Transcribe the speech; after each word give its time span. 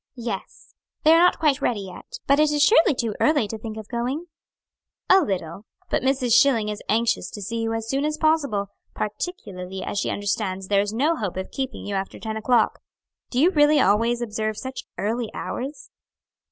"Yes; 0.17 0.73
they 1.03 1.11
are 1.11 1.19
not 1.19 1.37
quite 1.37 1.61
ready 1.61 1.81
yet; 1.81 2.07
but 2.25 2.39
it 2.39 2.51
is 2.51 2.63
surely 2.63 2.95
too 2.95 3.13
early 3.19 3.47
to 3.47 3.55
think 3.59 3.77
of 3.77 3.87
going?" 3.87 4.25
"A 5.11 5.19
little; 5.21 5.67
but 5.91 6.01
Mrs. 6.01 6.33
Schilling 6.33 6.69
is 6.69 6.81
anxious 6.89 7.29
to 7.29 7.39
see 7.39 7.61
you 7.61 7.73
as 7.75 7.87
soon 7.87 8.03
as 8.03 8.17
possible; 8.17 8.69
particularly 8.95 9.83
as 9.83 9.99
she 9.99 10.09
understands 10.09 10.69
there 10.69 10.81
is 10.81 10.91
no 10.91 11.17
hope 11.17 11.37
of 11.37 11.51
keeping 11.51 11.85
you 11.85 11.93
after 11.93 12.19
ten 12.19 12.35
o'clock. 12.35 12.79
Do 13.29 13.39
you 13.39 13.51
really 13.51 13.79
always 13.79 14.23
observe 14.23 14.57
such 14.57 14.85
early 14.97 15.29
hours?" 15.35 15.91